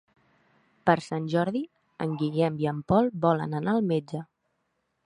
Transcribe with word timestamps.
Per 0.89 0.95
Sant 1.07 1.27
Jordi 1.33 1.61
en 2.07 2.17
Guillem 2.23 2.59
i 2.65 2.71
en 2.73 2.81
Pol 2.95 3.13
volen 3.29 3.57
anar 3.61 3.77
al 3.79 3.89
metge. 3.95 4.27